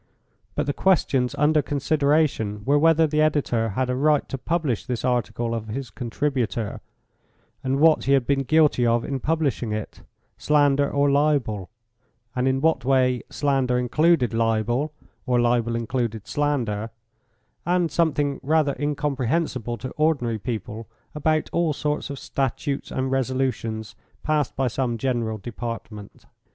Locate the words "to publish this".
4.29-5.05